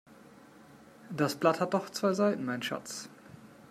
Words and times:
Das 1.15 1.35
Blatt 1.35 1.59
hat 1.59 1.75
doch 1.75 1.91
zwei 1.91 2.13
Seiten 2.15 2.43
mein 2.43 2.63
Schatz. 2.63 3.07